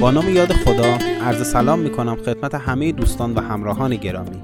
[0.00, 4.42] با نام یاد خدا عرض سلام می کنم خدمت همه دوستان و همراهان گرامی.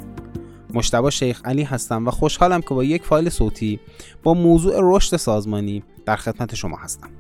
[0.75, 3.81] مشتبه شیخ علی هستم و خوشحالم که با یک فایل صوتی
[4.23, 7.11] با موضوع رشد سازمانی در خدمت شما هستم.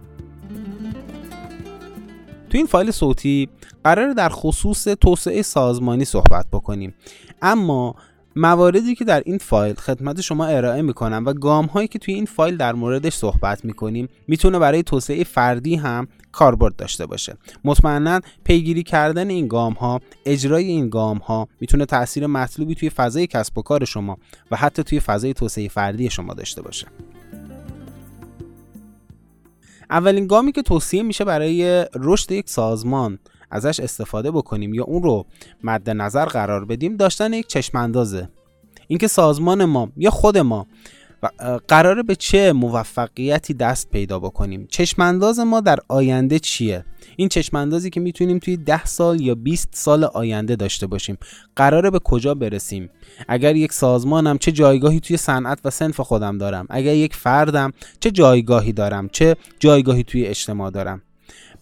[2.51, 3.49] تو این فایل صوتی
[3.85, 6.95] قرار در خصوص توسعه سازمانی صحبت بکنیم.
[7.43, 7.95] اما
[8.37, 12.27] مواردی که در این فایل خدمت شما ارائه می‌کنم و گام هایی که توی این
[12.27, 17.37] فایل در موردش صحبت می‌کنیم می‌تونه برای توسعه فردی هم کاربرد داشته باشه.
[17.65, 23.27] مطمئنا پیگیری کردن این گام ها اجرای این گام ها می‌تونه تاثیر مطلوبی توی فضای
[23.27, 24.19] کسب و کار شما
[24.51, 26.87] و حتی توی فضای توسعه فردی شما داشته باشه.
[29.91, 33.19] اولین گامی که توصیه میشه برای رشد یک سازمان
[33.53, 35.27] ازش استفاده بکنیم یا اون رو
[35.63, 38.29] مد نظر قرار بدیم داشتن یک چشم اندازه
[38.89, 40.67] اینکه سازمان ما یا خود ما
[41.69, 44.67] قراره به چه موفقیتی دست پیدا بکنیم.
[44.71, 46.85] چشمانداز ما در آینده چیه؟
[47.17, 51.19] این چشماندازی که می‌تونیم توی 10 سال یا 20 سال آینده داشته باشیم.
[51.57, 52.91] قراره به کجا برسیم؟
[53.29, 58.11] اگر یک سازمانم چه جایگاهی توی صنعت و سنف خودم دارم؟ اگر یک فردم چه
[58.11, 61.03] جایگاهی دارم؟ چه جایگاهی توی اجتماع دارم؟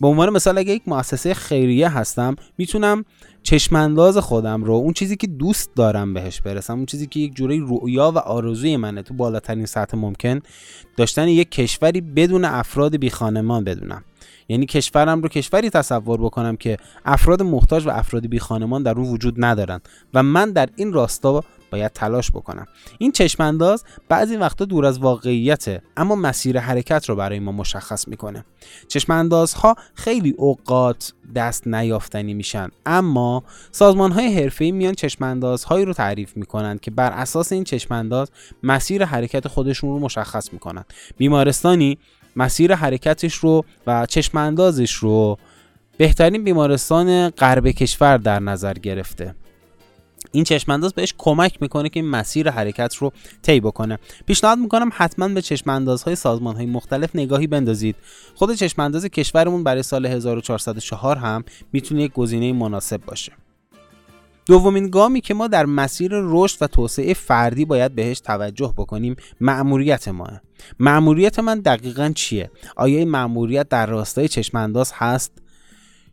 [0.01, 3.05] به عنوان مثال اگه یک مؤسسه خیریه هستم می‌تونم
[3.43, 7.61] چشمانداز خودم رو اون چیزی که دوست دارم بهش برسم اون چیزی که یک جوری
[7.61, 10.41] رؤیا و آرزوی منه تو بالاترین سطح ممکن
[10.97, 14.05] داشتن یک کشوری بدون افراد بی خانمان بدونم.
[14.49, 19.09] یعنی کشورم رو کشوری تصور بکنم که افراد محتاج و افراد بی خانمان در اون
[19.09, 19.81] وجود ندارن
[20.15, 22.67] و من در این راستا باید تلاش بکنم.
[22.99, 28.45] این چشمانداز بعضی وقتا دور از واقعیته اما مسیر حرکت رو برای ما مشخص می‌کنه.
[28.89, 36.79] چشماندازها خیلی اوقات دست نیافتنی میشن اما سازمان های حرفه‌ای میان چشماندازهایی رو تعریف می‌کنن
[36.79, 38.31] که بر اساس این چشمانداز
[38.63, 40.85] مسیر حرکت خودشون رو مشخص می‌کنن.
[41.17, 41.99] بیمارستانی
[42.37, 45.39] مسیر حرکتش رو و چشماندازش رو
[45.97, 49.35] بهترین بیمارستان غرب کشور در نظر گرفته.
[50.33, 53.99] این چشمانداز بهش کمک می‌کنه که این مسیر حرکت رو طی بکنه.
[54.27, 57.97] پیشنهاد می‌کنم حتما به چشماندازهای سازمان های مختلف نگاهی بندازید.
[58.35, 63.33] خود چشمانداز کشورمون برای سال 1404 هم می‌تونه یک گزینه مناسب باشه.
[64.47, 70.09] دومین گامی که ما در مسیر رشد و توسعه فردی باید بهش توجه بکنیم مأموریت
[70.09, 70.41] ماه
[70.81, 75.33] مأموریت من دقیقا چیه؟ آیا این مأموریت در راستای چشمانداز هست؟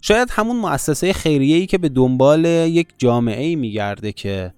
[0.02, 4.53] شاید همون مؤسسه خیریه‌ای که به دنبال یک جامعه ای میگرده که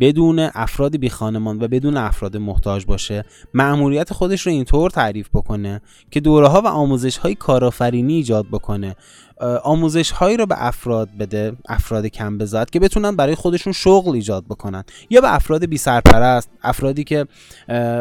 [0.00, 5.80] بدون افراد بی خانمان و بدون افراد محتاج باشه مأموریت خودش رو اینطور تعریف بکنه
[6.10, 8.96] که دوره ها و آموزش های کارآفرینی ایجاد بکنه.
[9.64, 14.44] آموزش هایی رو به افراد بده افراد کم بزاد که بتونن برای خودشون شغل ایجاد
[14.44, 14.84] بکنن.
[15.10, 17.26] یا به افراد بی سرپرست افرادی که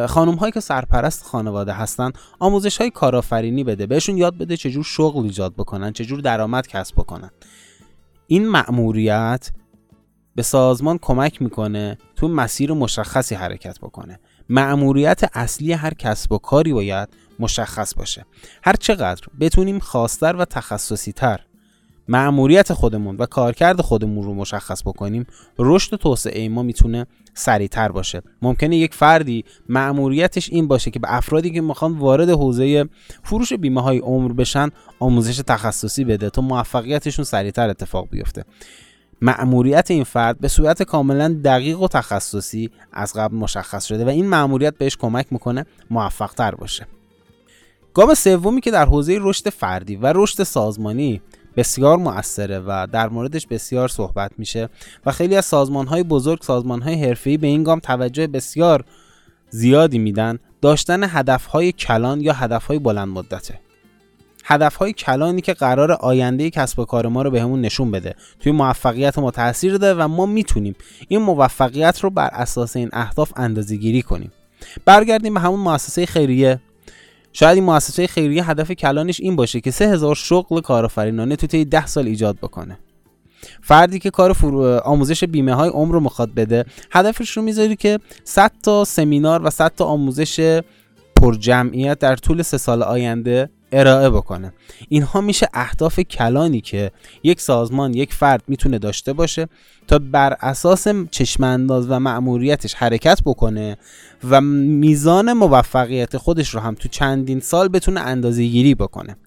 [0.07, 5.23] خانم هایی که سرپرست خانواده هستن آموزش های کارآفرینی بده بهشون یاد بده چجور شغل
[5.23, 7.31] ایجاد بکنن چجور درآمد کسب بکنن.
[8.27, 9.51] این مأموریت
[10.35, 14.19] به سازمان کمک می‌کنه تو مسیر مشخصی حرکت بکنه.
[14.49, 17.09] مأموریت اصلی هر کسب و کاری باید
[17.39, 18.25] مشخص باشه.
[18.63, 21.39] هر چقدر بتونیم خاصتر و تخصصی تر
[22.07, 25.25] مأموریت خودمون و کارکرد خودمون رو مشخص بکنیم
[25.59, 28.21] رشد و توسعه ما می‌تونه سریعتر باشه.
[28.41, 32.89] ممکنه یک فردی مأموریتش این باشه که به افرادی که می‌خوان وارد حوزه
[33.23, 34.69] فروش بیمه های عمر بشن
[34.99, 38.43] آموزش تخصصی بده تا موفقیتشون سریعتر اتفاق بیفته.
[39.21, 44.27] مأموریت این فرد به صورت کاملا دقیق و تخصصی از قبل مشخص شده و این
[44.29, 46.87] مأموریت بهش کمک می‌کنه موفق تر باشه.
[47.93, 51.21] گام سومی که در حوزه رشد فردی و رشد سازمانی
[51.57, 54.69] بسیار مؤثره و در موردش بسیار صحبت میشه
[55.05, 58.83] و خیلی از سازمان های بزرگ سازمان های حرفه‌ای به این گام توجه بسیار
[59.49, 60.39] زیادی میدن.
[60.61, 63.59] داشتن هدف های کلان یا هدف های بلند مدته.
[64.51, 68.15] هدف های کلانی که قرار آینده کسب و کار ما رو بهمون نشون بده.
[68.39, 70.75] توی موفقیت ما تاثیر داره و ما می‌تونیم
[71.07, 74.31] این موفقیت رو بر اساس این اهداف اندازه گیری کنیم.
[74.85, 76.61] برگردیم به همون مؤسسه خیریه.
[77.33, 81.85] شاید این مؤسسه خیریه هدف کلانش این باشه که 3000 شغل کارآفرینانه تو طی 10
[81.85, 82.79] سال ایجاد بکنه.
[83.61, 84.35] فردی که کار
[84.83, 89.49] آموزش بیمه های عمر رو می‌خواد بده هدفش رو می‌ذاری که 100 تا سمینار و
[89.49, 90.61] 100 تا آموزش
[91.15, 94.53] پر جمعیت در طول سه سال آینده ارائه بکنه.
[94.89, 96.91] اینها میشه اهداف کلانی که
[97.23, 99.47] یک سازمان یک فرد می‌تونه داشته باشه
[99.87, 103.77] تا بر اساس چشمانداز و مأموریتش حرکت بکنه
[104.29, 109.17] و میزان موفقیت خودش رو هم تو چندین سال بتونه اندازه گیری بکنه.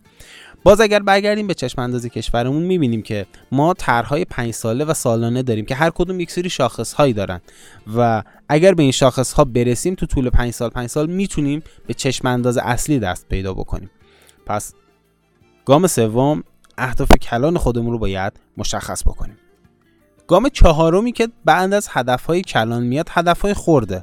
[0.65, 5.43] باز اگر برگردیم به چشم اندازی کشورمون می‌بینیم که ما طرحهای پنج ساله و سالانه
[5.43, 7.41] داریم که هر کدوم یک سری شاخص هایی دارن
[7.97, 11.95] و اگر به این شاخص ها برسیم تو طول پنج سال پنج سال می‌تونیم به
[11.95, 13.91] چشم انداز اصلی دست پیدا بکنیم.
[14.47, 14.75] پس
[15.65, 16.45] گام سوم
[16.79, 19.37] اهداف کلان خودمون رو باید مشخص بکنیم.
[20.27, 24.03] گام چهارمی که بعد از هدفهای کلان میاد هدفهای خورده.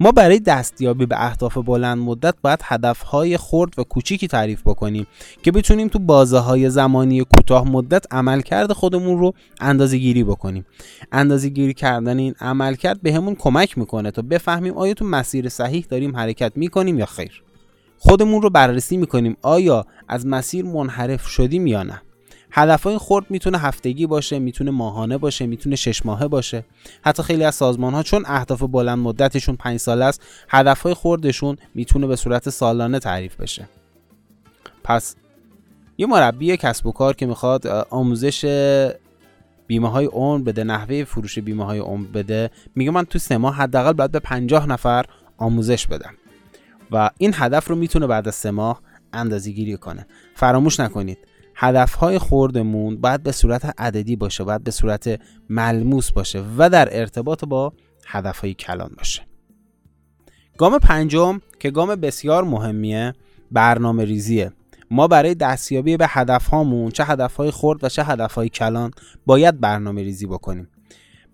[0.00, 5.06] ما برای دستیابی به اهداف بلند مدت باید هدفهای خرد و کوچیکی تعریف بکنیم
[5.42, 10.66] که بتونیم تو بازه های زمانی کوتاه مدت عملکرد خودمون رو اندازه گیری بکنیم.
[11.12, 15.86] اندازه گیری کردن این عملکرد بهمون به کمک می‌کنه تا بفهمیم آیا تو مسیر صحیح
[15.88, 17.42] داریم حرکت می‌کنیم یا خیر.
[17.98, 19.36] خودمون رو بررسی می‌کنیم.
[19.42, 22.02] آیا از مسیر منحرف شدیم یا نه؟
[22.50, 26.64] هدفهای خرد می‌تونه هفتگی باشه می‌تونه ماهانه باشه می‌تونه شش ماهه باشه.
[27.02, 32.06] حتی خیلی از سازمان ها چون اهداف بلند مدتشون پنج ساله است هدفهای خردشون می‌تونه
[32.06, 33.68] به صورت سالانه تعریف بشه.
[34.84, 35.16] پس
[35.98, 38.44] یه مربی کسب و کار که می‌خواد آموزش
[39.66, 43.54] بیمه های عمر بده نحوه فروش بیمه های عمر بده میگه من تو سه ماه
[43.54, 45.04] حداقل باید به 50 نفر
[45.38, 46.14] آموزش بدم.
[46.92, 48.82] و این هدف رو می‌تونه بعد از سه ماه
[49.12, 50.06] اندازه گیری کنه.
[50.34, 51.18] فراموش نکنید.
[51.54, 57.44] هدفهای خوردمون باید به صورت عددی باشه باید به صورت ملموس باشه و در ارتباط
[57.44, 57.72] با
[58.06, 59.22] هدفهای کلان باشه.
[60.58, 63.14] گام پنجم که گام بسیار مهمیه
[63.50, 64.52] برنامه ریزیه.
[64.90, 68.90] ما برای دستیابی به هدفهامون چه هدفهای خرد و چه هدفهای کلان
[69.26, 70.68] باید برنامه ریزی بکنیم.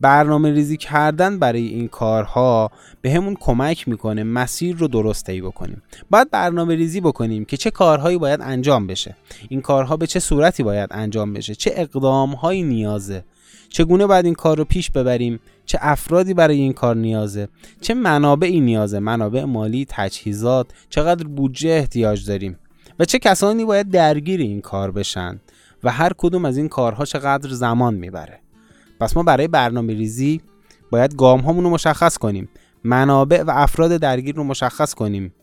[0.05, 2.71] برنامه ریزی کردن برای این کارها
[3.03, 5.83] به همون کمک می‌کنه مسیر رو درست طی بکنیم.
[6.11, 9.17] باید برنامه ریزی بکنیم که چه کارهایی باید انجام بشه.
[9.49, 13.25] این کارها به چه صورتی باید انجام بشه؟ چه اقدامهایی نیازه؟
[13.69, 17.49] چگونه باید این کار رو پیش ببریم؟ چه افرادی برای این کار نیازه؟
[17.81, 22.59] چه منابعی نیازه؟ منابع مالی تجهیزات؟ چقدر بودجه احتیاج داریم؟
[22.99, 25.41] و چه کسانی باید درگیر این کار بشن؟
[25.85, 28.44] و هر کدوم از این کارها چقدر زمان می‌بره؟
[29.01, 30.41] پس ما برای برنامه ریزی
[30.91, 32.49] باید گام رو مشخص کنیم
[32.85, 35.35] منابع و افراد درگیر رو مشخص کنیم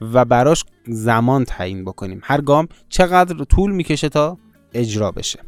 [0.00, 2.20] و براش زمان تعیین بکنیم.
[2.22, 4.38] هر گام چقدر طول می‌کشه تا
[4.74, 5.38] اجرا بشه.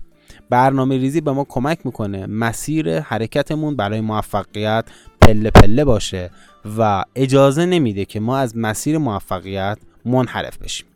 [0.50, 4.84] برنامه ریزی به ما کمک می‌کنه مسیر حرکتمون برای موفقیت
[5.20, 6.30] پله پله باشه
[6.78, 10.86] و اجازه نمیده که ما از مسیر موفقیت منحرف بشیم.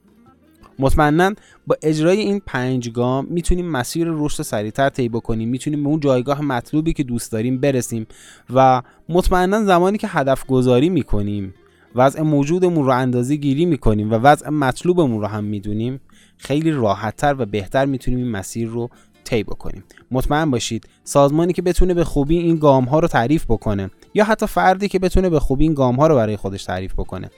[0.79, 1.35] مطمئنا
[1.67, 6.43] با اجرای این پنج گام می‌تونیم مسیر رشد سریعتر طی بکنیم می‌تونیم به اون جایگاه
[6.43, 8.07] مطلوبی که دوست داریم برسیم
[8.55, 11.55] و مطمئنا زمانی که هدف گذاری می‌کنیم
[11.95, 16.01] وضع موجودمون رو اندازه گیری می‌کنیم و وضع مطلوبمون رو هم می‌دونیم
[16.37, 18.91] خیلی راحتتر و بهتر می‌تونیم این مسیر رو
[19.25, 19.85] طی بکنیم.
[20.11, 24.47] مطمئن باشید سازمانی که بتونه به خوبی این گام ها رو تعریف بکنه یا حتی
[24.47, 27.31] فردی که بتونه به خوبی این گام ها رو برای خودش تعریف بکنه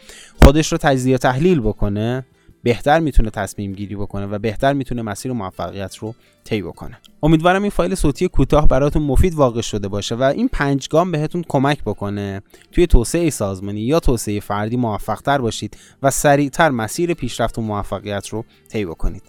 [0.45, 2.25] خودش رو تجزیه تحلیل بکنه
[2.67, 6.15] بهتر می‌تونه تصمیم گیری بکنه و بهتر می‌تونه مسیر موفقیت رو
[6.45, 6.99] طی بکنه.
[7.23, 11.45] امیدوارم این فایل صوتی کوتاه براتون مفید واقع شده باشه و این پنج گام بهتون
[11.49, 12.43] کمک بکنه.
[12.73, 18.45] توی توسعه سازمانی یا توسعه فردی موفقتر باشید و سریعتر مسیر پیشرفت و موفقیت رو
[18.69, 19.23] طی بکنید.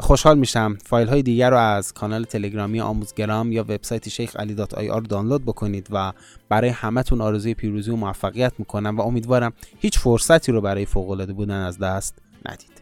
[0.00, 4.74] خوشحال میشم فایل های دیگر رو از کانال تلگرامی آموزگرام یا وبسایت شیخ علی dot
[4.74, 6.12] ir دانلود بکنید و
[6.48, 11.32] برای همتون آرزوی پیروزی و موفقیت می‌کنم و امیدوارم هیچ فرصتی رو برای فوق العاده
[11.32, 12.78] بودن از دست ندید